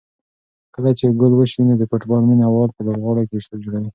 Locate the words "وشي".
1.35-1.61